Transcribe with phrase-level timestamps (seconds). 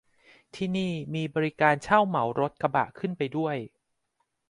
[0.55, 3.57] ที่นี่มีบริการเช่าเหมารถกระบะขึ้นไปด้วย